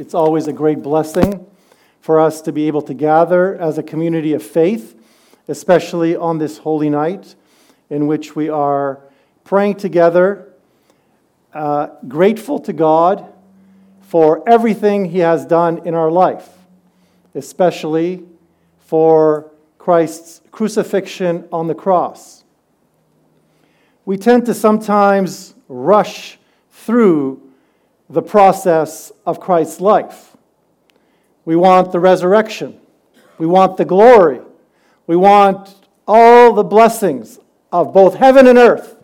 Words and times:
It's 0.00 0.14
always 0.14 0.48
a 0.48 0.52
great 0.54 0.80
blessing 0.80 1.46
for 2.00 2.20
us 2.20 2.40
to 2.40 2.52
be 2.52 2.68
able 2.68 2.80
to 2.80 2.94
gather 2.94 3.54
as 3.56 3.76
a 3.76 3.82
community 3.82 4.32
of 4.32 4.42
faith, 4.42 4.98
especially 5.46 6.16
on 6.16 6.38
this 6.38 6.56
holy 6.56 6.88
night 6.88 7.34
in 7.90 8.06
which 8.06 8.34
we 8.34 8.48
are 8.48 9.02
praying 9.44 9.74
together, 9.74 10.54
uh, 11.52 11.88
grateful 12.08 12.58
to 12.60 12.72
God 12.72 13.30
for 14.00 14.42
everything 14.48 15.04
He 15.04 15.18
has 15.18 15.44
done 15.44 15.86
in 15.86 15.92
our 15.92 16.10
life, 16.10 16.48
especially 17.34 18.24
for 18.78 19.50
Christ's 19.76 20.40
crucifixion 20.50 21.46
on 21.52 21.66
the 21.66 21.74
cross. 21.74 22.42
We 24.06 24.16
tend 24.16 24.46
to 24.46 24.54
sometimes 24.54 25.52
rush 25.68 26.38
through 26.70 27.49
the 28.10 28.20
process 28.20 29.12
of 29.24 29.38
Christ's 29.38 29.80
life. 29.80 30.36
We 31.44 31.54
want 31.54 31.92
the 31.92 32.00
resurrection. 32.00 32.80
We 33.38 33.46
want 33.46 33.76
the 33.76 33.84
glory. 33.84 34.40
We 35.06 35.14
want 35.14 35.74
all 36.08 36.52
the 36.52 36.64
blessings 36.64 37.38
of 37.70 37.94
both 37.94 38.16
heaven 38.16 38.48
and 38.48 38.58
earth. 38.58 38.96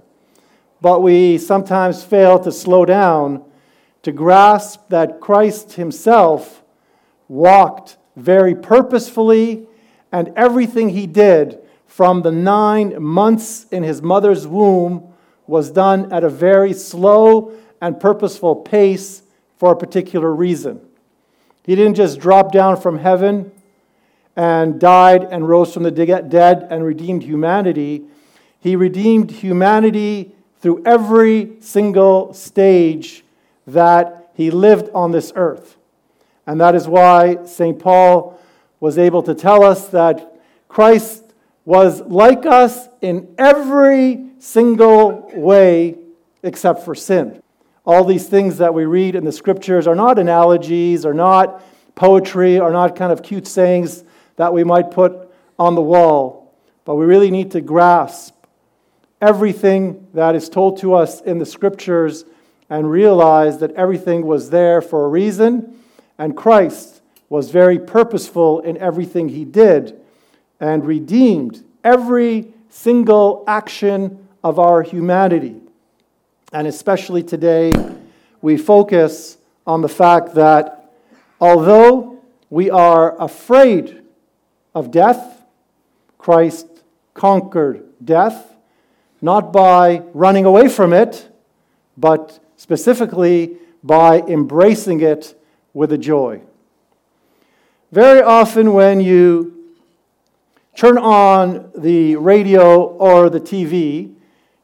But 0.80 1.02
we 1.02 1.38
sometimes 1.38 2.02
fail 2.02 2.40
to 2.40 2.50
slow 2.50 2.84
down 2.84 3.44
to 4.02 4.10
grasp 4.10 4.88
that 4.88 5.20
Christ 5.20 5.74
Himself 5.74 6.62
walked 7.28 7.96
very 8.16 8.54
purposefully, 8.54 9.68
and 10.10 10.32
everything 10.36 10.90
He 10.90 11.06
did 11.06 11.58
from 11.86 12.22
the 12.22 12.32
nine 12.32 13.00
months 13.02 13.66
in 13.70 13.84
His 13.84 14.02
mother's 14.02 14.46
womb 14.46 15.12
was 15.46 15.70
done 15.70 16.12
at 16.12 16.24
a 16.24 16.28
very 16.28 16.72
slow 16.72 17.52
and 17.80 18.00
purposeful 18.00 18.56
pace 18.56 19.22
for 19.56 19.72
a 19.72 19.76
particular 19.76 20.34
reason. 20.34 20.80
He 21.64 21.74
didn't 21.74 21.94
just 21.94 22.20
drop 22.20 22.52
down 22.52 22.80
from 22.80 22.98
heaven 22.98 23.50
and 24.36 24.78
died 24.78 25.24
and 25.24 25.48
rose 25.48 25.72
from 25.72 25.82
the 25.82 25.90
dead 25.90 26.66
and 26.70 26.84
redeemed 26.84 27.22
humanity. 27.22 28.04
He 28.60 28.76
redeemed 28.76 29.30
humanity 29.30 30.32
through 30.60 30.82
every 30.84 31.56
single 31.60 32.32
stage 32.34 33.24
that 33.66 34.30
he 34.34 34.50
lived 34.50 34.90
on 34.94 35.10
this 35.10 35.32
earth. 35.34 35.76
And 36.46 36.60
that 36.60 36.74
is 36.74 36.86
why 36.86 37.44
St. 37.46 37.78
Paul 37.78 38.38
was 38.78 38.98
able 38.98 39.22
to 39.24 39.34
tell 39.34 39.64
us 39.64 39.88
that 39.88 40.40
Christ 40.68 41.24
was 41.64 42.00
like 42.02 42.46
us 42.46 42.88
in 43.00 43.34
every 43.38 44.26
single 44.38 45.30
way 45.34 45.96
except 46.42 46.84
for 46.84 46.94
sin 46.94 47.42
all 47.86 48.04
these 48.04 48.28
things 48.28 48.58
that 48.58 48.74
we 48.74 48.84
read 48.84 49.14
in 49.14 49.24
the 49.24 49.32
scriptures 49.32 49.86
are 49.86 49.94
not 49.94 50.18
analogies, 50.18 51.06
are 51.06 51.14
not 51.14 51.62
poetry, 51.94 52.58
are 52.58 52.72
not 52.72 52.96
kind 52.96 53.12
of 53.12 53.22
cute 53.22 53.46
sayings 53.46 54.04
that 54.36 54.52
we 54.52 54.64
might 54.64 54.90
put 54.90 55.32
on 55.58 55.74
the 55.74 55.82
wall. 55.82 56.52
But 56.84 56.96
we 56.96 57.06
really 57.06 57.30
need 57.30 57.52
to 57.52 57.60
grasp 57.60 58.34
everything 59.20 60.08
that 60.14 60.34
is 60.34 60.48
told 60.48 60.78
to 60.78 60.94
us 60.94 61.20
in 61.20 61.38
the 61.38 61.46
scriptures 61.46 62.24
and 62.68 62.90
realize 62.90 63.58
that 63.58 63.72
everything 63.72 64.26
was 64.26 64.50
there 64.50 64.82
for 64.82 65.04
a 65.04 65.08
reason, 65.08 65.80
and 66.18 66.36
Christ 66.36 67.00
was 67.28 67.50
very 67.50 67.78
purposeful 67.78 68.60
in 68.60 68.76
everything 68.78 69.28
he 69.28 69.44
did 69.44 69.98
and 70.58 70.84
redeemed 70.84 71.64
every 71.84 72.52
single 72.68 73.44
action 73.46 74.26
of 74.42 74.58
our 74.58 74.82
humanity. 74.82 75.60
And 76.52 76.68
especially 76.68 77.24
today, 77.24 77.72
we 78.40 78.56
focus 78.56 79.36
on 79.66 79.82
the 79.82 79.88
fact 79.88 80.34
that 80.34 80.92
although 81.40 82.22
we 82.50 82.70
are 82.70 83.20
afraid 83.20 84.02
of 84.72 84.92
death, 84.92 85.42
Christ 86.18 86.68
conquered 87.14 87.84
death, 88.04 88.54
not 89.20 89.52
by 89.52 90.02
running 90.14 90.44
away 90.44 90.68
from 90.68 90.92
it, 90.92 91.28
but 91.96 92.38
specifically 92.56 93.56
by 93.82 94.20
embracing 94.20 95.00
it 95.00 95.34
with 95.74 95.90
a 95.90 95.98
joy. 95.98 96.40
Very 97.90 98.22
often, 98.22 98.72
when 98.72 99.00
you 99.00 99.74
turn 100.76 100.96
on 100.96 101.72
the 101.76 102.14
radio 102.16 102.84
or 102.84 103.30
the 103.30 103.40
TV, 103.40 104.14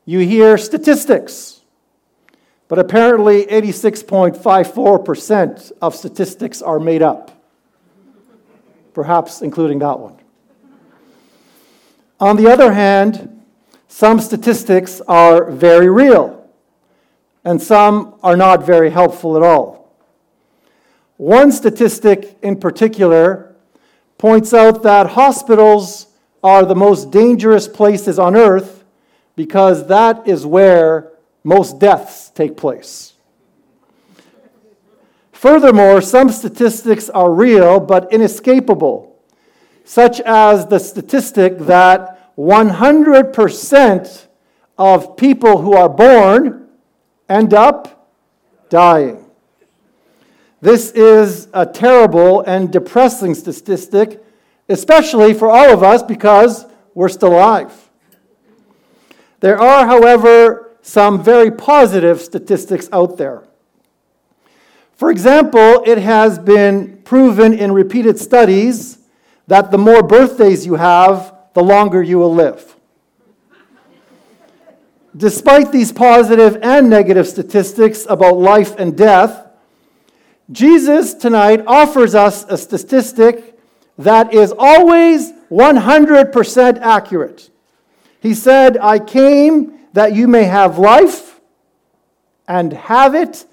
you 0.04 0.20
hear 0.20 0.56
statistics 0.56 1.61
but 2.72 2.78
apparently, 2.78 3.44
86.54% 3.44 5.72
of 5.82 5.94
statistics 5.94 6.62
are 6.62 6.80
made 6.80 7.02
up, 7.02 7.30
perhaps 8.94 9.42
including 9.42 9.80
that 9.80 9.98
one. 9.98 10.16
On 12.18 12.36
the 12.36 12.50
other 12.50 12.72
hand, 12.72 13.42
some 13.88 14.20
statistics 14.20 15.02
are 15.02 15.50
very 15.50 15.90
real, 15.90 16.48
and 17.44 17.60
some 17.60 18.14
are 18.22 18.38
not 18.38 18.64
very 18.64 18.88
helpful 18.88 19.36
at 19.36 19.42
all. 19.42 19.94
One 21.18 21.52
statistic 21.52 22.38
in 22.40 22.58
particular 22.58 23.54
points 24.16 24.54
out 24.54 24.82
that 24.82 25.08
hospitals 25.08 26.06
are 26.42 26.64
the 26.64 26.74
most 26.74 27.10
dangerous 27.10 27.68
places 27.68 28.18
on 28.18 28.34
earth 28.34 28.82
because 29.36 29.88
that 29.88 30.26
is 30.26 30.46
where 30.46 31.11
most 31.44 31.78
deaths 31.78 32.30
take 32.30 32.56
place. 32.56 33.14
Furthermore, 35.32 36.00
some 36.00 36.28
statistics 36.30 37.10
are 37.10 37.32
real 37.32 37.80
but 37.80 38.12
inescapable, 38.12 39.20
such 39.84 40.20
as 40.20 40.66
the 40.66 40.78
statistic 40.78 41.58
that 41.58 42.36
100% 42.36 44.26
of 44.78 45.16
people 45.16 45.58
who 45.58 45.74
are 45.74 45.88
born 45.88 46.68
end 47.28 47.54
up 47.54 48.08
dying. 48.68 49.24
This 50.60 50.92
is 50.92 51.48
a 51.52 51.66
terrible 51.66 52.42
and 52.42 52.72
depressing 52.72 53.34
statistic, 53.34 54.24
especially 54.68 55.34
for 55.34 55.50
all 55.50 55.72
of 55.72 55.82
us 55.82 56.04
because 56.04 56.66
we're 56.94 57.08
still 57.08 57.32
alive. 57.32 57.90
There 59.40 59.60
are, 59.60 59.86
however, 59.86 60.71
some 60.82 61.22
very 61.22 61.50
positive 61.50 62.20
statistics 62.20 62.88
out 62.92 63.16
there. 63.16 63.44
For 64.94 65.10
example, 65.10 65.82
it 65.86 65.98
has 65.98 66.38
been 66.38 67.00
proven 67.04 67.52
in 67.52 67.72
repeated 67.72 68.18
studies 68.18 68.98
that 69.46 69.70
the 69.70 69.78
more 69.78 70.02
birthdays 70.02 70.66
you 70.66 70.74
have, 70.74 71.34
the 71.54 71.62
longer 71.62 72.02
you 72.02 72.18
will 72.18 72.34
live. 72.34 72.76
Despite 75.16 75.72
these 75.72 75.92
positive 75.92 76.58
and 76.62 76.88
negative 76.88 77.28
statistics 77.28 78.06
about 78.08 78.38
life 78.38 78.74
and 78.78 78.96
death, 78.96 79.46
Jesus 80.50 81.14
tonight 81.14 81.62
offers 81.66 82.14
us 82.14 82.44
a 82.48 82.56
statistic 82.56 83.58
that 83.98 84.32
is 84.32 84.54
always 84.56 85.32
100% 85.50 86.78
accurate. 86.80 87.50
He 88.20 88.34
said, 88.34 88.78
I 88.78 88.98
came 88.98 89.78
that 89.92 90.14
you 90.14 90.26
may 90.28 90.44
have 90.44 90.78
life 90.78 91.40
and 92.48 92.72
have 92.72 93.14
it 93.14 93.44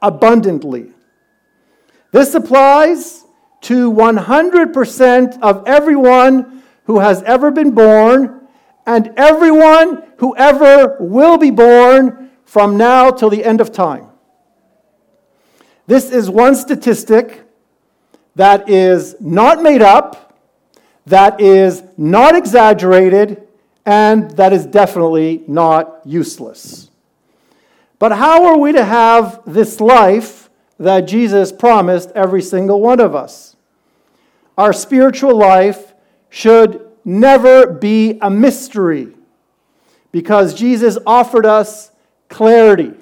abundantly. 0.00 0.92
This 2.10 2.34
applies 2.34 3.24
to 3.62 3.90
100% 3.90 5.40
of 5.40 5.66
everyone 5.66 6.62
who 6.84 6.98
has 6.98 7.22
ever 7.22 7.50
been 7.50 7.70
born 7.72 8.40
and 8.86 9.12
everyone 9.16 10.02
who 10.18 10.36
ever 10.36 10.96
will 10.98 11.38
be 11.38 11.50
born 11.50 12.30
from 12.44 12.76
now 12.76 13.10
till 13.10 13.30
the 13.30 13.44
end 13.44 13.60
of 13.60 13.72
time. 13.72 14.08
This 15.86 16.10
is 16.10 16.28
one 16.28 16.54
statistic 16.54 17.44
that 18.34 18.68
is 18.68 19.14
not 19.20 19.62
made 19.62 19.82
up, 19.82 20.40
that 21.06 21.40
is 21.40 21.82
not 21.96 22.34
exaggerated, 22.34 23.41
and 23.84 24.30
that 24.32 24.52
is 24.52 24.66
definitely 24.66 25.42
not 25.46 26.00
useless. 26.04 26.90
But 27.98 28.12
how 28.12 28.46
are 28.46 28.58
we 28.58 28.72
to 28.72 28.84
have 28.84 29.42
this 29.46 29.80
life 29.80 30.50
that 30.78 31.02
Jesus 31.02 31.52
promised 31.52 32.10
every 32.14 32.42
single 32.42 32.80
one 32.80 33.00
of 33.00 33.14
us? 33.14 33.56
Our 34.58 34.72
spiritual 34.72 35.36
life 35.36 35.94
should 36.28 36.88
never 37.04 37.66
be 37.66 38.18
a 38.20 38.30
mystery 38.30 39.14
because 40.10 40.54
Jesus 40.54 40.98
offered 41.06 41.46
us 41.46 41.90
clarity. 42.28 42.92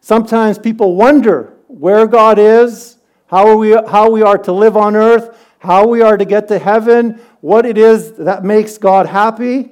Sometimes 0.00 0.58
people 0.58 0.96
wonder 0.96 1.54
where 1.68 2.06
God 2.06 2.38
is, 2.38 2.96
how 3.26 3.56
we, 3.56 3.70
how 3.70 4.10
we 4.10 4.22
are 4.22 4.38
to 4.38 4.52
live 4.52 4.76
on 4.76 4.96
earth, 4.96 5.38
how 5.60 5.86
we 5.86 6.02
are 6.02 6.16
to 6.16 6.24
get 6.24 6.48
to 6.48 6.58
heaven, 6.58 7.20
what 7.40 7.64
it 7.66 7.78
is 7.78 8.12
that 8.14 8.44
makes 8.44 8.78
God 8.78 9.06
happy. 9.06 9.70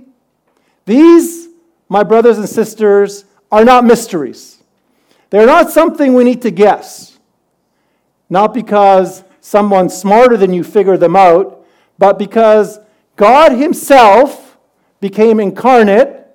These, 0.87 1.49
my 1.89 2.03
brothers 2.03 2.39
and 2.39 2.49
sisters, 2.49 3.25
are 3.51 3.65
not 3.65 3.85
mysteries. 3.85 4.63
They're 5.31 5.47
not 5.47 5.71
something 5.71 6.15
we 6.15 6.25
need 6.25 6.43
to 6.43 6.51
guess. 6.51 7.19
not 8.31 8.53
because 8.53 9.25
someone 9.41 9.89
smarter 9.89 10.37
than 10.37 10.53
you 10.53 10.63
figured 10.63 11.01
them 11.01 11.17
out, 11.17 11.65
but 11.99 12.19
because 12.19 12.79
God 13.17 13.53
Himself 13.53 14.59
became 15.01 15.41
incarnate 15.41 16.27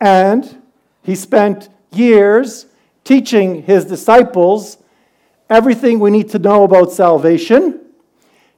and 0.00 0.62
He 1.02 1.14
spent 1.14 1.68
years 1.92 2.66
teaching 3.02 3.62
His 3.62 3.84
disciples 3.84 4.78
everything 5.50 5.98
we 5.98 6.10
need 6.10 6.30
to 6.30 6.38
know 6.38 6.62
about 6.64 6.92
salvation. 6.92 7.80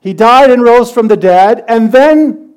He 0.07 0.15
died 0.15 0.53
and 0.53 0.63
rose 0.63 0.93
from 0.93 1.09
the 1.09 1.17
dead, 1.17 1.65
and 1.67 1.91
then, 1.91 2.55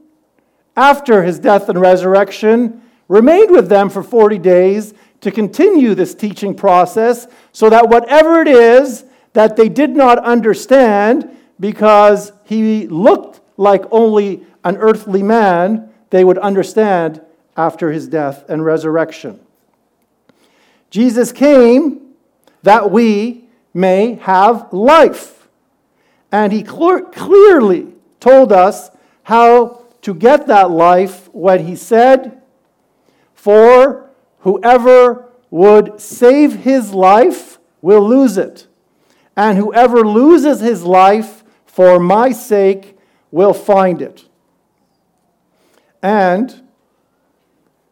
after 0.77 1.23
his 1.23 1.39
death 1.39 1.67
and 1.67 1.81
resurrection, 1.81 2.83
remained 3.07 3.49
with 3.49 3.69
them 3.69 3.89
for 3.89 4.03
40 4.03 4.37
days 4.37 4.93
to 5.21 5.31
continue 5.31 5.95
this 5.95 6.13
teaching 6.13 6.53
process 6.53 7.27
so 7.51 7.67
that 7.71 7.89
whatever 7.89 8.39
it 8.39 8.47
is 8.47 9.03
that 9.33 9.55
they 9.55 9.67
did 9.67 9.89
not 9.89 10.19
understand 10.19 11.27
because 11.59 12.31
he 12.45 12.85
looked 12.85 13.41
like 13.57 13.83
only 13.89 14.45
an 14.63 14.77
earthly 14.77 15.23
man, 15.23 15.91
they 16.11 16.23
would 16.23 16.37
understand 16.37 17.19
after 17.57 17.91
his 17.91 18.07
death 18.07 18.47
and 18.47 18.63
resurrection. 18.63 19.39
Jesus 20.91 21.31
came 21.31 22.13
that 22.61 22.91
we 22.91 23.45
may 23.73 24.13
have 24.21 24.71
life. 24.71 25.38
And 26.31 26.53
he 26.53 26.63
clear, 26.63 27.01
clearly 27.01 27.93
told 28.19 28.51
us 28.51 28.91
how 29.23 29.85
to 30.01 30.13
get 30.13 30.47
that 30.47 30.69
life 30.71 31.29
when 31.33 31.65
he 31.65 31.75
said, 31.75 32.41
For 33.33 34.09
whoever 34.39 35.29
would 35.49 35.99
save 35.99 36.57
his 36.57 36.93
life 36.93 37.59
will 37.81 38.07
lose 38.07 38.37
it, 38.37 38.67
and 39.35 39.57
whoever 39.57 40.05
loses 40.05 40.59
his 40.59 40.83
life 40.83 41.43
for 41.65 41.99
my 41.99 42.31
sake 42.31 42.97
will 43.31 43.53
find 43.53 44.01
it. 44.01 44.25
And 46.01 46.61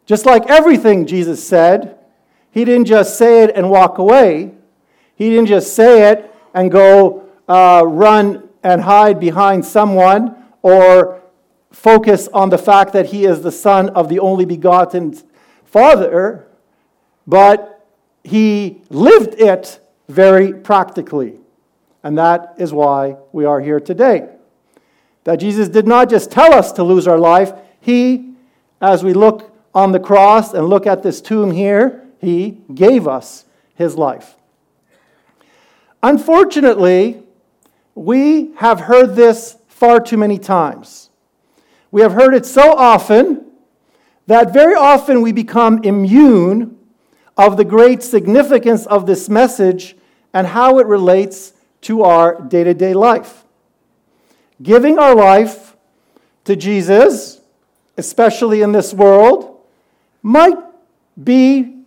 just 0.06 0.26
like 0.26 0.50
everything 0.50 1.06
Jesus 1.06 1.46
said, 1.46 1.98
he 2.52 2.64
didn't 2.64 2.86
just 2.86 3.18
say 3.18 3.44
it 3.44 3.52
and 3.56 3.70
walk 3.70 3.98
away. 3.98 4.52
He 5.16 5.30
didn't 5.30 5.48
just 5.48 5.76
say 5.76 6.10
it 6.12 6.34
and 6.54 6.72
go 6.72 7.27
uh, 7.48 7.84
run 7.86 8.48
and 8.64 8.82
hide 8.82 9.20
behind 9.20 9.66
someone 9.66 10.36
or 10.62 11.22
focus 11.72 12.28
on 12.34 12.50
the 12.50 12.58
fact 12.58 12.94
that 12.94 13.08
he 13.08 13.26
is 13.26 13.42
the 13.42 13.52
son 13.52 13.90
of 13.90 14.10
the 14.10 14.20
only 14.20 14.46
begotten 14.46 15.18
Father, 15.66 16.48
but 17.26 17.86
he 18.24 18.82
lived 18.90 19.40
it 19.40 19.80
very 20.08 20.54
practically. 20.54 21.40
And 22.04 22.18
that 22.18 22.56
is 22.58 22.74
why 22.74 23.18
we 23.32 23.46
are 23.46 23.60
here 23.60 23.80
today. 23.80 24.30
That 25.26 25.38
Jesus 25.38 25.68
did 25.68 25.88
not 25.88 26.10
just 26.10 26.32
tell 26.32 26.54
us 26.54 26.72
to 26.74 26.84
lose 26.84 27.08
our 27.08 27.18
life, 27.18 27.54
he, 27.82 28.34
as 28.82 29.04
we 29.04 29.14
look 29.14 29.54
on 29.76 29.92
the 29.92 30.00
cross 30.00 30.54
and 30.54 30.68
look 30.68 30.88
at 30.88 31.04
this 31.04 31.22
tomb 31.22 31.52
here, 31.52 32.08
he 32.20 32.62
gave 32.74 33.08
us 33.08 33.46
his 33.76 33.96
life. 33.96 34.36
Unfortunately, 36.02 37.24
we 37.98 38.52
have 38.58 38.82
heard 38.82 39.16
this 39.16 39.58
far 39.68 40.00
too 40.00 40.18
many 40.18 40.38
times. 40.38 41.10
We 41.90 42.02
have 42.02 42.14
heard 42.14 42.36
it 42.36 42.46
so 42.46 42.74
often 42.74 43.46
that 44.28 44.54
very 44.54 44.76
often 44.76 45.22
we 45.22 45.32
become 45.32 45.84
immune 45.84 46.78
of 47.38 47.58
the 47.58 47.66
great 47.66 48.04
significance 48.04 48.86
of 48.86 49.08
this 49.08 49.30
message 49.30 49.96
and 50.32 50.46
how 50.46 50.78
it 50.78 50.86
relates 50.86 51.54
to 51.82 52.04
our 52.04 52.40
day 52.40 52.64
to 52.64 52.74
day 52.74 52.94
life. 52.94 53.46
Giving 54.62 55.00
our 55.00 55.16
life 55.16 55.76
to 56.46 56.56
Jesus, 56.56 57.42
especially 57.98 58.62
in 58.62 58.74
this 58.74 58.94
world, 58.94 59.60
might 60.22 60.58
be 61.24 61.82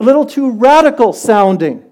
a 0.00 0.04
little 0.04 0.24
too 0.24 0.50
radical 0.50 1.12
sounding 1.12 1.83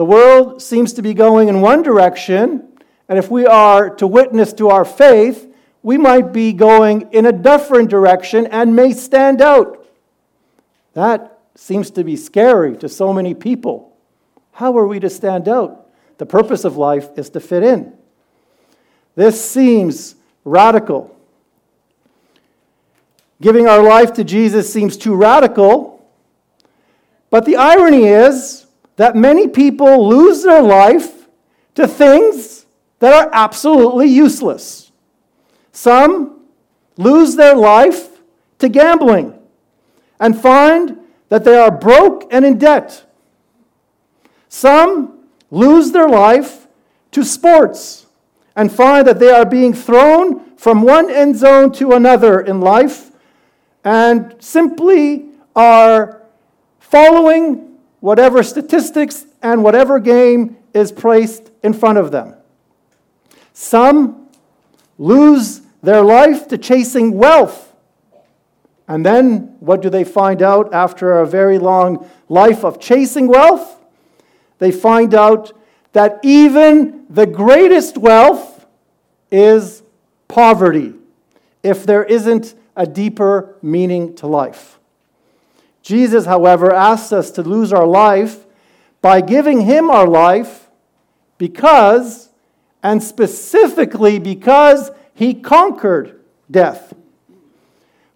the 0.00 0.06
world 0.06 0.62
seems 0.62 0.94
to 0.94 1.02
be 1.02 1.12
going 1.12 1.48
in 1.48 1.60
one 1.60 1.82
direction, 1.82 2.66
and 3.06 3.18
if 3.18 3.30
we 3.30 3.44
are 3.44 3.90
to 3.96 4.06
witness 4.06 4.54
to 4.54 4.70
our 4.70 4.82
faith, 4.82 5.54
we 5.82 5.98
might 5.98 6.32
be 6.32 6.54
going 6.54 7.12
in 7.12 7.26
a 7.26 7.32
different 7.32 7.90
direction 7.90 8.46
and 8.46 8.74
may 8.74 8.94
stand 8.94 9.42
out. 9.42 9.86
That 10.94 11.38
seems 11.54 11.90
to 11.90 12.02
be 12.02 12.16
scary 12.16 12.78
to 12.78 12.88
so 12.88 13.12
many 13.12 13.34
people. 13.34 13.94
How 14.52 14.74
are 14.78 14.86
we 14.86 15.00
to 15.00 15.10
stand 15.10 15.50
out? 15.50 15.90
The 16.16 16.24
purpose 16.24 16.64
of 16.64 16.78
life 16.78 17.10
is 17.18 17.28
to 17.28 17.40
fit 17.40 17.62
in. 17.62 17.92
This 19.16 19.38
seems 19.38 20.14
radical. 20.46 21.14
Giving 23.42 23.66
our 23.66 23.82
life 23.82 24.14
to 24.14 24.24
Jesus 24.24 24.72
seems 24.72 24.96
too 24.96 25.14
radical. 25.14 26.10
But 27.28 27.44
the 27.44 27.56
irony 27.56 28.04
is, 28.04 28.59
that 29.00 29.16
many 29.16 29.48
people 29.48 30.06
lose 30.06 30.42
their 30.42 30.60
life 30.60 31.26
to 31.74 31.88
things 31.88 32.66
that 32.98 33.14
are 33.14 33.30
absolutely 33.32 34.06
useless. 34.06 34.92
Some 35.72 36.42
lose 36.98 37.34
their 37.34 37.56
life 37.56 38.20
to 38.58 38.68
gambling 38.68 39.32
and 40.20 40.38
find 40.38 40.98
that 41.30 41.44
they 41.44 41.56
are 41.56 41.70
broke 41.70 42.28
and 42.30 42.44
in 42.44 42.58
debt. 42.58 43.06
Some 44.50 45.20
lose 45.50 45.92
their 45.92 46.06
life 46.06 46.66
to 47.12 47.24
sports 47.24 48.04
and 48.54 48.70
find 48.70 49.06
that 49.06 49.18
they 49.18 49.30
are 49.30 49.46
being 49.46 49.72
thrown 49.72 50.56
from 50.58 50.82
one 50.82 51.10
end 51.10 51.36
zone 51.36 51.72
to 51.72 51.92
another 51.92 52.38
in 52.38 52.60
life 52.60 53.12
and 53.82 54.36
simply 54.40 55.30
are 55.56 56.20
following 56.80 57.69
whatever 58.00 58.42
statistics 58.42 59.26
and 59.42 59.62
whatever 59.62 59.98
game 60.00 60.56
is 60.74 60.90
placed 60.92 61.50
in 61.62 61.72
front 61.72 61.98
of 61.98 62.10
them. 62.10 62.34
Some 63.52 64.28
lose 64.98 65.60
their 65.82 66.02
life 66.02 66.48
to 66.48 66.58
chasing 66.58 67.12
wealth. 67.12 67.74
And 68.88 69.06
then 69.06 69.56
what 69.60 69.82
do 69.82 69.88
they 69.88 70.04
find 70.04 70.42
out 70.42 70.74
after 70.74 71.20
a 71.20 71.26
very 71.26 71.58
long 71.58 72.08
life 72.28 72.64
of 72.64 72.80
chasing 72.80 73.28
wealth? 73.28 73.78
They 74.58 74.72
find 74.72 75.14
out 75.14 75.52
that 75.92 76.18
even 76.22 77.06
the 77.08 77.26
greatest 77.26 77.96
wealth 77.96 78.66
is 79.30 79.82
poverty 80.28 80.94
if 81.62 81.86
there 81.86 82.04
isn't 82.04 82.54
a 82.76 82.86
deeper 82.86 83.56
meaning 83.62 84.14
to 84.16 84.26
life. 84.26 84.79
Jesus, 85.82 86.26
however, 86.26 86.72
asks 86.72 87.12
us 87.12 87.30
to 87.32 87.42
lose 87.42 87.72
our 87.72 87.86
life 87.86 88.44
by 89.00 89.20
giving 89.20 89.62
him 89.62 89.90
our 89.90 90.06
life 90.06 90.68
because, 91.38 92.28
and 92.82 93.02
specifically 93.02 94.18
because, 94.18 94.90
he 95.14 95.34
conquered 95.34 96.20
death. 96.50 96.92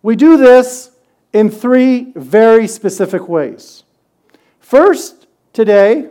We 0.02 0.16
do 0.16 0.36
this 0.36 0.90
in 1.32 1.50
three 1.50 2.12
very 2.14 2.68
specific 2.68 3.28
ways. 3.28 3.82
First, 4.60 5.26
today, 5.52 6.10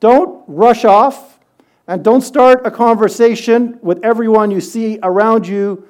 don't 0.00 0.42
rush 0.46 0.84
off 0.84 1.38
and 1.86 2.04
don't 2.04 2.22
start 2.22 2.62
a 2.64 2.70
conversation 2.70 3.78
with 3.82 4.04
everyone 4.04 4.50
you 4.50 4.60
see 4.60 4.98
around 5.02 5.46
you 5.46 5.86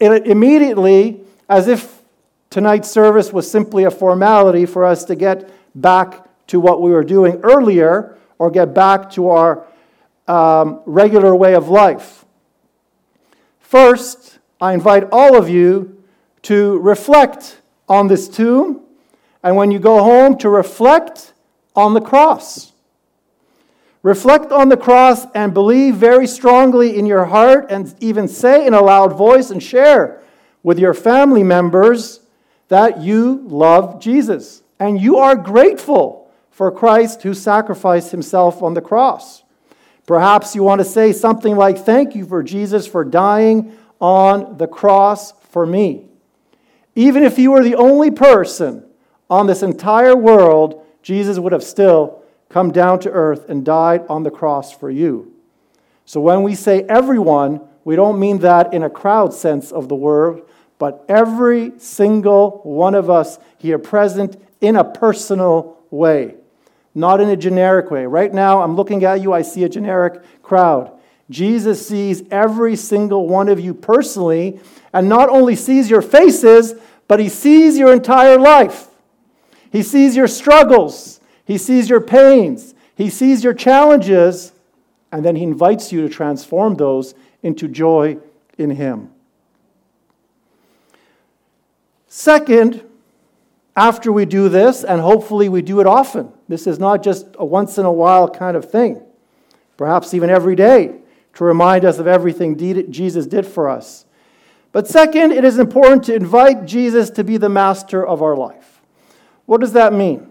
immediately 0.00 1.20
as 1.48 1.68
if 1.68 1.93
tonight's 2.54 2.88
service 2.88 3.32
was 3.32 3.50
simply 3.50 3.82
a 3.82 3.90
formality 3.90 4.64
for 4.64 4.84
us 4.84 5.02
to 5.02 5.16
get 5.16 5.50
back 5.74 6.24
to 6.46 6.60
what 6.60 6.80
we 6.80 6.92
were 6.92 7.02
doing 7.02 7.40
earlier 7.42 8.16
or 8.38 8.48
get 8.48 8.72
back 8.72 9.10
to 9.10 9.28
our 9.28 9.66
um, 10.28 10.80
regular 10.86 11.34
way 11.34 11.56
of 11.56 11.68
life. 11.68 12.24
First, 13.58 14.38
I 14.60 14.72
invite 14.72 15.08
all 15.10 15.36
of 15.36 15.48
you 15.48 16.00
to 16.42 16.78
reflect 16.78 17.60
on 17.88 18.06
this 18.06 18.28
tomb, 18.28 18.82
and 19.42 19.56
when 19.56 19.72
you 19.72 19.80
go 19.80 20.04
home, 20.04 20.38
to 20.38 20.48
reflect 20.48 21.32
on 21.74 21.92
the 21.92 22.00
cross. 22.00 22.70
Reflect 24.04 24.52
on 24.52 24.68
the 24.68 24.76
cross 24.76 25.26
and 25.34 25.52
believe 25.52 25.96
very 25.96 26.28
strongly 26.28 26.96
in 26.96 27.04
your 27.04 27.24
heart, 27.24 27.66
and 27.68 27.92
even 27.98 28.28
say 28.28 28.64
in 28.64 28.74
a 28.74 28.80
loud 28.80 29.18
voice 29.18 29.50
and 29.50 29.60
share 29.60 30.22
with 30.62 30.78
your 30.78 30.94
family 30.94 31.42
members 31.42 32.20
that 32.74 33.00
you 33.00 33.40
love 33.46 34.00
Jesus 34.00 34.64
and 34.80 35.00
you 35.00 35.18
are 35.18 35.36
grateful 35.36 36.28
for 36.50 36.72
Christ 36.72 37.22
who 37.22 37.32
sacrificed 37.32 38.10
himself 38.10 38.64
on 38.64 38.74
the 38.74 38.80
cross. 38.80 39.44
Perhaps 40.08 40.56
you 40.56 40.64
want 40.64 40.80
to 40.80 40.84
say 40.84 41.12
something 41.12 41.54
like, 41.54 41.78
Thank 41.78 42.16
you 42.16 42.26
for 42.26 42.42
Jesus 42.42 42.84
for 42.84 43.04
dying 43.04 43.78
on 44.00 44.58
the 44.58 44.66
cross 44.66 45.34
for 45.50 45.64
me. 45.64 46.08
Even 46.96 47.22
if 47.22 47.38
you 47.38 47.52
were 47.52 47.62
the 47.62 47.76
only 47.76 48.10
person 48.10 48.84
on 49.30 49.46
this 49.46 49.62
entire 49.62 50.16
world, 50.16 50.84
Jesus 51.00 51.38
would 51.38 51.52
have 51.52 51.62
still 51.62 52.24
come 52.48 52.72
down 52.72 52.98
to 53.00 53.10
earth 53.12 53.48
and 53.48 53.64
died 53.64 54.04
on 54.08 54.24
the 54.24 54.32
cross 54.32 54.76
for 54.76 54.90
you. 54.90 55.32
So 56.06 56.20
when 56.20 56.42
we 56.42 56.56
say 56.56 56.82
everyone, 56.88 57.60
we 57.84 57.94
don't 57.94 58.18
mean 58.18 58.38
that 58.40 58.74
in 58.74 58.82
a 58.82 58.90
crowd 58.90 59.32
sense 59.32 59.70
of 59.70 59.88
the 59.88 59.94
word, 59.94 60.42
but 60.84 61.02
every 61.08 61.72
single 61.78 62.60
one 62.62 62.94
of 62.94 63.08
us 63.08 63.38
here 63.56 63.78
present 63.78 64.36
in 64.60 64.76
a 64.76 64.84
personal 64.84 65.78
way, 65.90 66.34
not 66.94 67.22
in 67.22 67.30
a 67.30 67.36
generic 67.38 67.90
way. 67.90 68.04
Right 68.04 68.30
now, 68.34 68.60
I'm 68.60 68.76
looking 68.76 69.02
at 69.02 69.22
you, 69.22 69.32
I 69.32 69.40
see 69.40 69.64
a 69.64 69.68
generic 69.70 70.22
crowd. 70.42 70.92
Jesus 71.30 71.88
sees 71.88 72.22
every 72.30 72.76
single 72.76 73.26
one 73.26 73.48
of 73.48 73.58
you 73.58 73.72
personally, 73.72 74.60
and 74.92 75.08
not 75.08 75.30
only 75.30 75.56
sees 75.56 75.88
your 75.88 76.02
faces, 76.02 76.74
but 77.08 77.18
he 77.18 77.30
sees 77.30 77.78
your 77.78 77.90
entire 77.90 78.38
life. 78.38 78.88
He 79.72 79.82
sees 79.82 80.14
your 80.14 80.28
struggles, 80.28 81.18
he 81.46 81.56
sees 81.56 81.88
your 81.88 82.02
pains, 82.02 82.74
he 82.94 83.08
sees 83.08 83.42
your 83.42 83.54
challenges, 83.54 84.52
and 85.10 85.24
then 85.24 85.36
he 85.36 85.44
invites 85.44 85.92
you 85.92 86.02
to 86.02 86.10
transform 86.10 86.74
those 86.74 87.14
into 87.42 87.68
joy 87.68 88.18
in 88.58 88.68
him. 88.68 89.13
Second, 92.16 92.80
after 93.74 94.12
we 94.12 94.24
do 94.24 94.48
this, 94.48 94.84
and 94.84 95.00
hopefully 95.00 95.48
we 95.48 95.62
do 95.62 95.80
it 95.80 95.86
often, 95.88 96.32
this 96.46 96.68
is 96.68 96.78
not 96.78 97.02
just 97.02 97.26
a 97.40 97.44
once 97.44 97.76
in 97.76 97.84
a 97.84 97.92
while 97.92 98.30
kind 98.30 98.56
of 98.56 98.70
thing, 98.70 99.02
perhaps 99.76 100.14
even 100.14 100.30
every 100.30 100.54
day, 100.54 100.94
to 101.34 101.42
remind 101.42 101.84
us 101.84 101.98
of 101.98 102.06
everything 102.06 102.56
Jesus 102.92 103.26
did 103.26 103.44
for 103.44 103.68
us. 103.68 104.04
But 104.70 104.86
second, 104.86 105.32
it 105.32 105.44
is 105.44 105.58
important 105.58 106.04
to 106.04 106.14
invite 106.14 106.66
Jesus 106.66 107.10
to 107.10 107.24
be 107.24 107.36
the 107.36 107.48
master 107.48 108.06
of 108.06 108.22
our 108.22 108.36
life. 108.36 108.80
What 109.46 109.60
does 109.60 109.72
that 109.72 109.92
mean? 109.92 110.30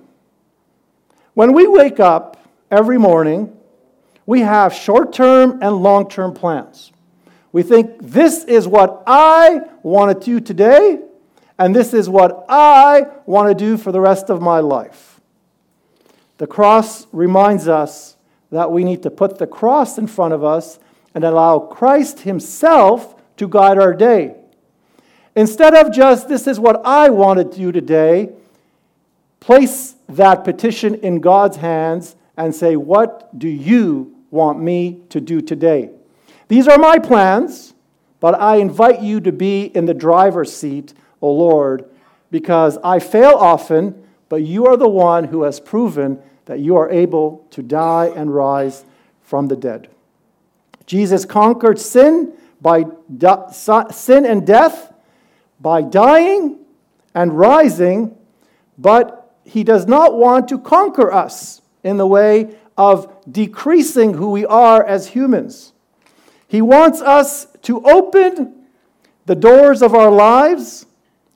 When 1.33 1.51
we 1.51 1.67
wake 1.67 1.99
up 1.99 2.47
every 2.71 2.97
morning, 2.97 3.53
we 4.25 4.39
have 4.39 4.73
short 4.73 5.11
term 5.11 5.59
and 5.61 5.83
long 5.83 6.09
term 6.09 6.33
plans. 6.33 6.93
We 7.51 7.61
think, 7.61 7.97
this 7.99 8.45
is 8.45 8.69
what 8.69 9.03
I 9.05 9.63
want 9.83 10.17
to 10.17 10.25
do 10.25 10.39
today, 10.39 10.99
and 11.57 11.75
this 11.75 11.93
is 11.93 12.09
what 12.09 12.45
I 12.49 13.07
want 13.25 13.49
to 13.49 13.55
do 13.55 13.77
for 13.77 13.91
the 13.91 14.01
rest 14.01 14.29
of 14.29 14.41
my 14.41 14.59
life. 14.59 15.21
The 16.37 16.47
cross 16.47 17.07
reminds 17.11 17.67
us 17.67 18.17
that 18.51 18.71
we 18.71 18.83
need 18.83 19.03
to 19.03 19.11
put 19.11 19.37
the 19.37 19.47
cross 19.47 19.97
in 19.97 20.07
front 20.07 20.33
of 20.33 20.43
us 20.43 20.79
and 21.13 21.23
allow 21.23 21.59
Christ 21.59 22.21
Himself 22.21 23.15
to 23.37 23.47
guide 23.47 23.77
our 23.77 23.93
day. 23.93 24.35
Instead 25.35 25.73
of 25.73 25.91
just, 25.91 26.27
this 26.27 26.47
is 26.47 26.59
what 26.59 26.81
I 26.85 27.09
want 27.09 27.39
to 27.39 27.57
do 27.57 27.71
today, 27.71 28.29
place 29.39 29.95
that 30.09 30.43
petition 30.43 30.95
in 30.95 31.19
God's 31.19 31.57
hands 31.57 32.15
and 32.37 32.53
say, 32.53 32.75
What 32.75 33.37
do 33.37 33.47
you 33.47 34.15
want 34.31 34.59
me 34.59 35.01
to 35.09 35.19
do 35.19 35.41
today? 35.41 35.89
These 36.47 36.67
are 36.67 36.77
my 36.77 36.99
plans, 36.99 37.73
but 38.19 38.39
I 38.39 38.57
invite 38.57 39.01
you 39.01 39.19
to 39.21 39.31
be 39.31 39.65
in 39.65 39.85
the 39.85 39.93
driver's 39.93 40.53
seat 40.55 40.93
O 41.23 41.31
Lord, 41.31 41.85
because 42.29 42.77
I 42.83 42.99
fail 42.99 43.35
often, 43.39 44.05
but 44.27 44.43
you 44.43 44.67
are 44.67 44.75
the 44.75 44.89
one 44.89 45.23
who 45.23 45.43
has 45.43 45.59
proven 45.59 46.21
that 46.45 46.59
you 46.59 46.75
are 46.75 46.89
able 46.91 47.47
to 47.51 47.63
die 47.63 48.11
and 48.13 48.35
rise 48.35 48.83
from 49.21 49.47
the 49.47 49.55
dead. 49.55 49.89
Jesus 50.85 51.23
conquered 51.23 51.79
sin 51.79 52.33
by 52.59 52.83
sin 53.51 54.25
and 54.25 54.45
death 54.45 54.93
by 55.61 55.81
dying 55.81 56.59
and 57.15 57.37
rising, 57.37 58.17
but 58.77 59.37
he 59.45 59.63
does 59.63 59.87
not 59.87 60.17
want 60.17 60.49
to 60.49 60.59
conquer 60.59 61.09
us 61.11 61.61
in 61.83 61.95
the 61.95 62.07
way 62.07 62.57
of 62.77 63.15
decreasing 63.31 64.15
who 64.15 64.29
we 64.31 64.45
are 64.45 64.83
as 64.85 65.07
humans. 65.07 65.71
He 66.49 66.61
wants 66.61 67.01
us 67.01 67.47
to 67.61 67.81
open 67.85 68.65
the 69.25 69.35
doors 69.35 69.81
of 69.81 69.93
our 69.93 70.11
lives 70.11 70.85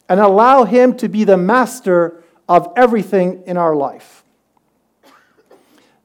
and 0.10 0.20
allow 0.20 0.64
Him 0.64 0.96
to 0.98 1.10
be 1.10 1.24
the 1.24 1.38
master 1.38 2.24
of 2.48 2.72
everything 2.76 3.44
in 3.46 3.58
our 3.58 3.76
life. 3.76 4.24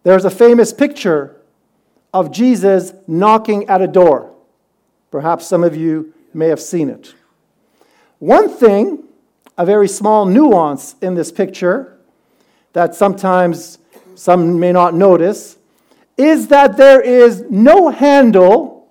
There's 0.03 0.25
a 0.25 0.31
famous 0.31 0.73
picture 0.73 1.37
of 2.13 2.33
Jesus 2.33 2.93
knocking 3.07 3.69
at 3.69 3.81
a 3.81 3.87
door. 3.87 4.35
Perhaps 5.11 5.47
some 5.47 5.63
of 5.63 5.77
you 5.77 6.13
may 6.35 6.49
have 6.49 6.61
seen 6.61 6.89
it. 6.89 7.15
One 8.19 8.49
thing, 8.49 9.05
a 9.57 9.65
very 9.65 9.89
small 9.89 10.27
nuance 10.27 10.97
in 11.01 11.15
this 11.15 11.31
picture 11.31 11.99
that 12.73 12.95
sometimes 12.95 13.79
some 14.15 14.59
may 14.59 14.73
not 14.73 14.95
notice, 14.95 15.59
is 16.17 16.49
that 16.49 16.77
there 16.77 17.01
is 17.01 17.45
no 17.51 17.89
handle 17.91 18.89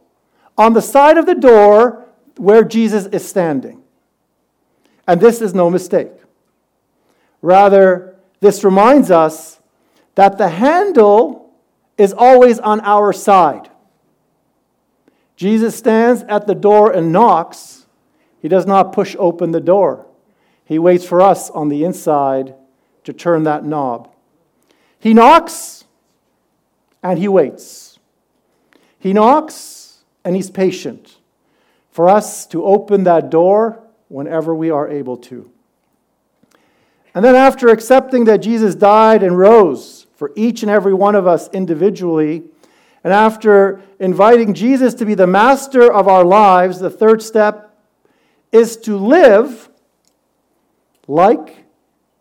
on 0.57 0.73
the 0.73 0.81
side 0.81 1.17
of 1.17 1.25
the 1.25 1.35
door 1.35 2.05
where 2.37 2.63
Jesus 2.63 3.05
is 3.07 3.27
standing. 3.27 3.80
And 5.11 5.19
this 5.19 5.41
is 5.41 5.53
no 5.53 5.69
mistake. 5.69 6.13
Rather, 7.41 8.15
this 8.39 8.63
reminds 8.63 9.11
us 9.11 9.59
that 10.15 10.37
the 10.37 10.47
handle 10.47 11.51
is 11.97 12.13
always 12.13 12.59
on 12.59 12.79
our 12.79 13.11
side. 13.11 13.69
Jesus 15.35 15.75
stands 15.75 16.23
at 16.29 16.47
the 16.47 16.55
door 16.55 16.93
and 16.93 17.11
knocks. 17.11 17.87
He 18.41 18.47
does 18.47 18.65
not 18.65 18.93
push 18.93 19.17
open 19.19 19.51
the 19.51 19.59
door. 19.59 20.05
He 20.63 20.79
waits 20.79 21.03
for 21.03 21.19
us 21.19 21.49
on 21.49 21.67
the 21.67 21.83
inside 21.83 22.55
to 23.03 23.11
turn 23.11 23.43
that 23.43 23.65
knob. 23.65 24.09
He 24.97 25.13
knocks 25.13 25.83
and 27.03 27.19
he 27.19 27.27
waits. 27.27 27.99
He 28.97 29.11
knocks 29.11 30.05
and 30.23 30.37
he's 30.37 30.49
patient 30.49 31.17
for 31.89 32.07
us 32.07 32.45
to 32.45 32.63
open 32.63 33.03
that 33.03 33.29
door 33.29 33.83
whenever 34.11 34.53
we 34.53 34.69
are 34.69 34.89
able 34.89 35.17
to. 35.17 35.49
And 37.13 37.25
then, 37.25 37.35
after 37.35 37.69
accepting 37.69 38.25
that 38.25 38.37
Jesus 38.37 38.75
died 38.75 39.23
and 39.23 39.37
rose 39.37 40.07
for 40.15 40.31
each 40.35 40.61
and 40.61 40.71
every 40.71 40.93
one 40.93 41.15
of 41.15 41.27
us 41.27 41.49
individually, 41.49 42.43
and 43.03 43.11
after 43.11 43.81
inviting 43.99 44.53
Jesus 44.53 44.93
to 44.95 45.05
be 45.05 45.15
the 45.15 45.27
master 45.27 45.91
of 45.91 46.07
our 46.07 46.23
lives, 46.23 46.79
the 46.79 46.89
third 46.89 47.21
step 47.21 47.75
is 48.51 48.77
to 48.77 48.97
live 48.97 49.69
like 51.07 51.65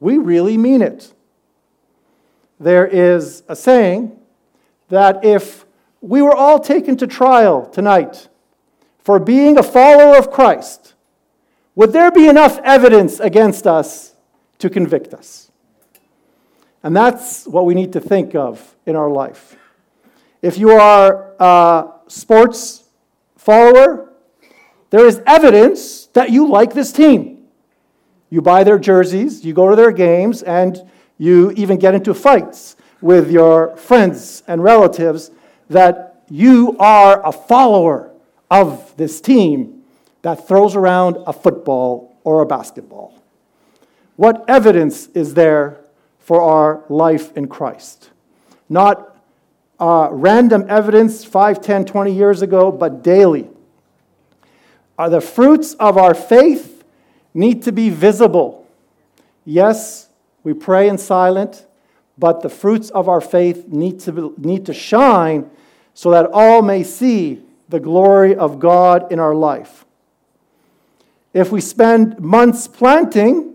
we 0.01 0.17
really 0.17 0.57
mean 0.57 0.83
it. 0.83 1.13
There 2.59 2.87
is 2.87 3.43
a 3.49 3.55
saying 3.55 4.19
that 4.89 5.25
if 5.25 5.65
we 6.01 6.23
were 6.23 6.35
all 6.35 6.59
taken 6.59 6.97
to 6.97 7.07
trial 7.07 7.67
tonight 7.67 8.29
for 8.99 9.19
being 9.19 9.59
a 9.59 9.63
follower 9.63 10.17
of 10.17 10.31
Christ, 10.31 10.80
would 11.75 11.93
there 11.93 12.11
be 12.11 12.29
enough 12.29 12.59
evidence 12.65 13.21
against 13.21 13.67
us 13.67 14.15
to 14.59 14.69
convict 14.69 15.15
us? 15.15 15.51
And 16.83 16.97
that's 16.97 17.47
what 17.47 17.67
we 17.67 17.75
need 17.75 17.93
to 17.93 18.01
think 18.01 18.35
of 18.35 18.75
in 18.87 18.97
our 18.97 19.11
life. 19.11 19.57
If 20.43 20.59
you 20.59 20.71
are 20.71 21.35
a 21.39 21.93
sports 22.09 22.85
follower, 23.37 24.13
there 24.91 25.07
is 25.07 25.23
evidence 25.27 26.07
that 26.07 26.31
you 26.31 26.49
like 26.49 26.73
this 26.73 26.93
team. 26.93 27.47
You 28.31 28.41
buy 28.41 28.65
their 28.65 28.79
jerseys, 28.79 29.45
you 29.45 29.53
go 29.53 29.71
to 29.71 29.77
their 29.77 29.93
games, 29.93 30.43
and 30.43 30.81
you 31.19 31.51
even 31.53 31.79
get 31.79 31.95
into 31.95 32.15
fights 32.15 32.77
with 33.01 33.31
your 33.31 33.77
friends 33.77 34.43
and 34.47 34.63
relatives 34.63 35.31
that 35.69 36.23
you 36.31 36.77
are 36.79 37.27
a 37.27 37.33
follower 37.33 38.13
of 38.51 38.97
this 38.97 39.21
team 39.21 39.80
that 40.23 40.47
throws 40.47 40.77
around 40.77 41.17
a 41.27 41.33
football 41.33 42.17
or 42.25 42.41
a 42.41 42.47
basketball? 42.47 43.21
What 44.17 44.45
evidence 44.49 45.07
is 45.09 45.35
there 45.35 45.81
for 46.19 46.43
our 46.43 46.85
life 46.89 47.37
in 47.37 47.49
Christ? 47.49 48.11
Not 48.69 49.17
uh, 49.79 50.09
random 50.11 50.67
evidence 50.69 51.25
5, 51.25 51.61
10, 51.61 51.87
20 51.87 52.13
years 52.13 52.43
ago, 52.43 52.71
but 52.71 53.03
daily. 53.03 53.49
Are 54.99 55.09
the 55.09 55.23
fruits 55.23 55.73
of 55.75 55.97
our 55.97 56.15
faith 56.15 56.85
need 57.33 57.63
to 57.63 57.73
be 57.73 57.89
visible? 57.89 58.69
Yes, 59.47 60.11
we 60.45 60.53
pray 60.53 60.89
in 60.89 60.99
silent, 60.99 61.67
but 62.19 62.43
the 62.43 62.51
fruits 62.51 62.91
of 62.91 63.09
our 63.09 63.23
faith 63.23 63.69
need 63.69 64.01
to, 64.01 64.13
be, 64.13 64.31
need 64.37 64.67
to 64.67 64.75
shine 64.75 65.51
so 65.95 66.11
that 66.11 66.27
all 66.33 66.61
may 66.61 66.83
see 66.83 67.43
the 67.71 67.81
glory 67.81 68.37
of 68.37 68.59
God 68.61 69.11
in 69.11 69.19
our 69.19 69.35
life. 69.35 69.87
If 71.33 71.53
we 71.53 71.61
spend 71.61 72.19
months 72.19 72.67
planting, 72.67 73.55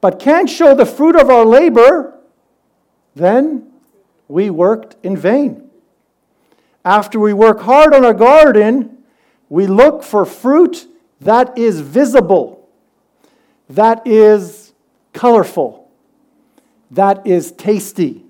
but 0.00 0.18
can't 0.18 0.48
show 0.48 0.74
the 0.74 0.86
fruit 0.86 1.16
of 1.16 1.28
our 1.28 1.44
labor, 1.44 2.18
then 3.14 3.70
we 4.28 4.50
worked 4.50 4.96
in 5.02 5.16
vain. 5.16 5.68
After 6.84 7.18
we 7.18 7.32
work 7.32 7.60
hard 7.60 7.92
on 7.92 8.04
our 8.04 8.14
garden, 8.14 8.98
we 9.48 9.66
look 9.66 10.02
for 10.02 10.24
fruit 10.24 10.86
that 11.20 11.58
is 11.58 11.80
visible, 11.80 12.68
that 13.68 14.06
is 14.06 14.72
colorful, 15.12 15.90
that 16.90 17.26
is 17.26 17.52
tasty. 17.52 18.24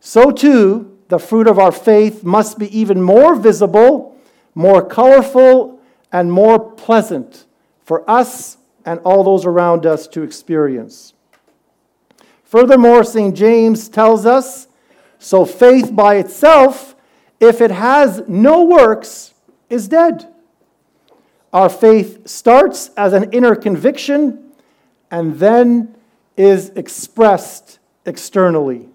so 0.00 0.30
too 0.30 0.96
the 1.08 1.18
fruit 1.18 1.46
of 1.46 1.58
our 1.58 1.70
faith 1.70 2.24
must 2.24 2.58
be 2.58 2.76
even 2.76 3.00
more 3.00 3.36
visible, 3.36 4.16
more 4.54 4.84
colorful, 4.84 5.75
and 6.12 6.30
more 6.32 6.58
pleasant 6.58 7.46
for 7.82 8.08
us 8.08 8.56
and 8.84 9.00
all 9.00 9.24
those 9.24 9.44
around 9.44 9.86
us 9.86 10.06
to 10.08 10.22
experience. 10.22 11.12
Furthermore, 12.44 13.04
St. 13.04 13.36
James 13.36 13.88
tells 13.88 14.24
us 14.24 14.68
so 15.18 15.44
faith 15.44 15.94
by 15.94 16.16
itself, 16.16 16.94
if 17.40 17.60
it 17.60 17.70
has 17.70 18.22
no 18.28 18.64
works, 18.64 19.34
is 19.68 19.88
dead. 19.88 20.32
Our 21.52 21.68
faith 21.68 22.28
starts 22.28 22.90
as 22.96 23.12
an 23.12 23.32
inner 23.32 23.54
conviction 23.54 24.52
and 25.10 25.38
then 25.38 25.94
is 26.36 26.70
expressed 26.70 27.78
externally. 28.04 28.88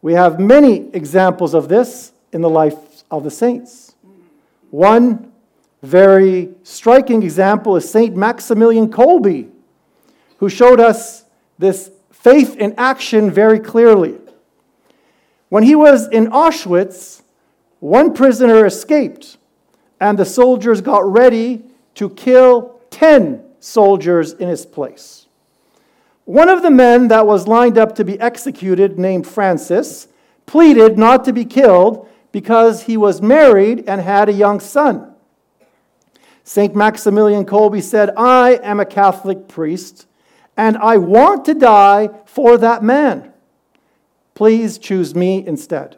We 0.00 0.14
have 0.14 0.40
many 0.40 0.88
examples 0.92 1.54
of 1.54 1.68
this 1.68 2.12
in 2.32 2.40
the 2.40 2.50
life 2.50 3.04
of 3.10 3.24
the 3.24 3.30
saints. 3.30 3.94
One 4.70 5.31
very 5.82 6.50
striking 6.62 7.22
example 7.22 7.76
is 7.76 7.90
St. 7.90 8.16
Maximilian 8.16 8.90
Kolbe, 8.90 9.50
who 10.38 10.48
showed 10.48 10.80
us 10.80 11.24
this 11.58 11.90
faith 12.10 12.56
in 12.56 12.74
action 12.78 13.30
very 13.30 13.58
clearly. 13.58 14.18
When 15.48 15.64
he 15.64 15.74
was 15.74 16.08
in 16.08 16.28
Auschwitz, 16.28 17.22
one 17.80 18.14
prisoner 18.14 18.64
escaped, 18.64 19.36
and 20.00 20.18
the 20.18 20.24
soldiers 20.24 20.80
got 20.80 21.04
ready 21.04 21.64
to 21.96 22.10
kill 22.10 22.80
10 22.90 23.42
soldiers 23.58 24.32
in 24.32 24.48
his 24.48 24.64
place. 24.64 25.26
One 26.24 26.48
of 26.48 26.62
the 26.62 26.70
men 26.70 27.08
that 27.08 27.26
was 27.26 27.48
lined 27.48 27.76
up 27.76 27.96
to 27.96 28.04
be 28.04 28.18
executed, 28.20 28.98
named 28.98 29.26
Francis, 29.26 30.06
pleaded 30.46 30.96
not 30.96 31.24
to 31.24 31.32
be 31.32 31.44
killed 31.44 32.08
because 32.30 32.84
he 32.84 32.96
was 32.96 33.20
married 33.20 33.84
and 33.88 34.00
had 34.00 34.28
a 34.28 34.32
young 34.32 34.60
son. 34.60 35.11
St. 36.44 36.74
Maximilian 36.74 37.44
Kolbe 37.44 37.82
said, 37.82 38.10
I 38.16 38.58
am 38.62 38.80
a 38.80 38.86
Catholic 38.86 39.48
priest 39.48 40.06
and 40.56 40.76
I 40.76 40.96
want 40.96 41.44
to 41.46 41.54
die 41.54 42.10
for 42.24 42.58
that 42.58 42.82
man. 42.82 43.32
Please 44.34 44.78
choose 44.78 45.14
me 45.14 45.46
instead. 45.46 45.96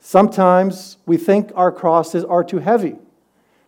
Sometimes 0.00 0.98
we 1.06 1.16
think 1.16 1.50
our 1.54 1.72
crosses 1.72 2.24
are 2.24 2.44
too 2.44 2.58
heavy, 2.58 2.96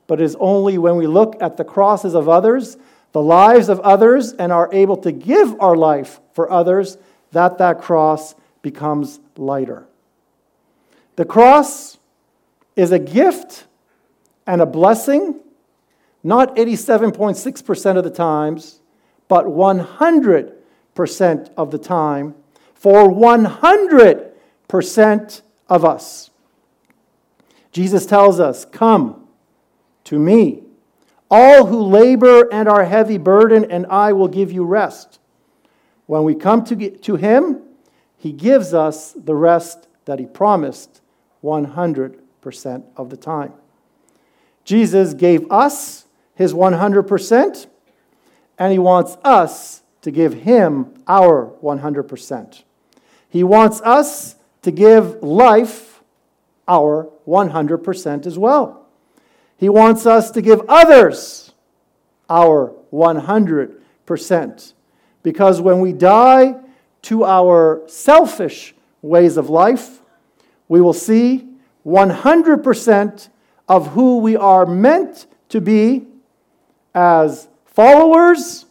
but 0.06 0.20
it 0.20 0.24
is 0.24 0.36
only 0.38 0.78
when 0.78 0.96
we 0.96 1.06
look 1.06 1.36
at 1.40 1.56
the 1.56 1.64
crosses 1.64 2.14
of 2.14 2.28
others, 2.28 2.76
the 3.12 3.22
lives 3.22 3.68
of 3.68 3.80
others, 3.80 4.32
and 4.34 4.52
are 4.52 4.68
able 4.72 4.96
to 4.98 5.12
give 5.12 5.58
our 5.60 5.76
life 5.76 6.20
for 6.34 6.50
others 6.50 6.98
that 7.32 7.58
that 7.58 7.80
cross 7.80 8.34
becomes 8.62 9.20
lighter. 9.36 9.86
The 11.16 11.24
cross 11.24 11.98
is 12.74 12.92
a 12.92 12.98
gift 12.98 13.64
and 14.46 14.62
a 14.62 14.66
blessing, 14.66 15.40
not 16.22 16.54
87.6% 16.56 17.96
of 17.96 18.04
the 18.04 18.10
times, 18.10 18.80
but 19.28 19.46
100% 19.46 21.50
of 21.56 21.70
the 21.70 21.78
time 21.78 22.34
for 22.74 23.08
100% 23.08 25.42
of 25.68 25.84
us. 25.84 26.30
Jesus 27.72 28.06
tells 28.06 28.40
us, 28.40 28.64
Come 28.64 29.26
to 30.04 30.18
me, 30.18 30.62
all 31.30 31.66
who 31.66 31.82
labor 31.82 32.48
and 32.52 32.68
are 32.68 32.84
heavy 32.84 33.18
burdened, 33.18 33.66
and 33.70 33.86
I 33.86 34.12
will 34.12 34.28
give 34.28 34.52
you 34.52 34.64
rest. 34.64 35.18
When 36.06 36.22
we 36.22 36.34
come 36.34 36.64
to, 36.64 36.90
to 36.90 37.16
Him, 37.16 37.62
He 38.16 38.32
gives 38.32 38.72
us 38.72 39.12
the 39.12 39.34
rest 39.34 39.88
that 40.04 40.18
He 40.18 40.26
promised 40.26 41.00
100% 41.42 42.84
of 42.96 43.10
the 43.10 43.16
time. 43.16 43.52
Jesus 44.66 45.14
gave 45.14 45.50
us 45.50 46.04
His 46.34 46.52
100%, 46.52 47.66
and 48.58 48.72
He 48.72 48.78
wants 48.78 49.16
us 49.24 49.82
to 50.02 50.10
give 50.10 50.34
Him 50.34 50.92
our 51.08 51.54
100%. 51.62 52.62
He 53.30 53.42
wants 53.42 53.80
us 53.80 54.34
to 54.62 54.70
give 54.70 55.22
life 55.22 56.02
our 56.68 57.08
100% 57.26 58.26
as 58.26 58.36
well. 58.38 58.86
He 59.56 59.68
wants 59.68 60.04
us 60.04 60.30
to 60.32 60.42
give 60.42 60.60
others 60.68 61.52
our 62.28 62.74
100%. 62.92 64.72
Because 65.22 65.60
when 65.60 65.80
we 65.80 65.92
die 65.92 66.56
to 67.02 67.24
our 67.24 67.82
selfish 67.86 68.74
ways 69.00 69.36
of 69.36 69.48
life, 69.48 70.02
we 70.68 70.80
will 70.80 70.92
see 70.92 71.48
100% 71.86 73.28
of 73.68 73.88
who 73.88 74.18
we 74.18 74.36
are 74.36 74.66
meant 74.66 75.26
to 75.48 75.60
be 75.60 76.06
as 76.94 77.48
followers 77.64 78.66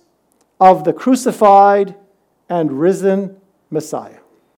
of 0.59 0.83
the 0.83 0.93
crucified 0.93 1.95
and 2.49 2.79
risen 2.79 3.39
Messiah. 3.69 4.19